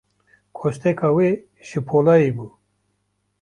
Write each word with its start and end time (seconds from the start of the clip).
Kosteka 0.57 1.07
wê, 1.15 1.29
ji 1.67 1.79
polayê 1.87 2.31
bû. 2.35 2.47